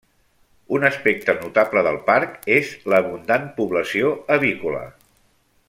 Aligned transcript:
Un 0.77 0.85
aspecte 0.87 1.35
notable 1.41 1.83
del 1.87 1.99
parc 2.09 2.49
és 2.55 2.73
l'abundant 2.95 3.47
població 3.61 4.11
avícola. 4.39 4.83